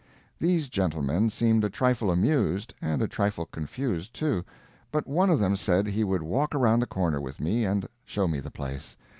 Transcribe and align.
These 0.39 0.67
gentlemen 0.67 1.29
seemed 1.29 1.63
a 1.63 1.69
trifle 1.69 2.09
amused 2.09 2.73
and 2.81 3.03
a 3.03 3.07
trifle 3.07 3.45
confused, 3.45 4.15
too 4.15 4.43
but 4.91 5.05
one 5.05 5.29
of 5.29 5.37
them 5.37 5.55
said 5.55 5.85
he 5.85 6.03
would 6.03 6.23
walk 6.23 6.55
around 6.55 6.79
the 6.79 6.87
corner 6.87 7.21
with 7.21 7.39
me 7.39 7.65
and 7.65 7.87
show 8.03 8.27
me 8.27 8.39
the 8.39 8.49
place. 8.49 8.97